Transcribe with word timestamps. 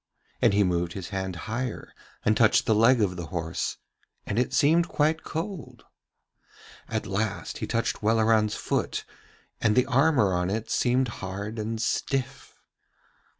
And 0.41 0.53
he 0.55 0.63
moved 0.63 0.93
his 0.93 1.09
hand 1.09 1.35
higher 1.45 1.93
and 2.25 2.35
touched 2.35 2.65
the 2.65 2.73
leg 2.73 3.01
of 3.01 3.17
the 3.17 3.27
horse, 3.27 3.77
and 4.25 4.39
it 4.39 4.51
seemed 4.51 4.87
quite 4.87 5.21
cold. 5.21 5.85
At 6.89 7.05
last 7.05 7.59
he 7.59 7.67
touched 7.67 8.01
Welleran's 8.01 8.55
foot, 8.55 9.05
and 9.61 9.75
the 9.75 9.85
armour 9.85 10.33
on 10.33 10.49
it 10.49 10.71
seemed 10.71 11.07
hard 11.21 11.59
and 11.59 11.79
stiff. 11.79 12.55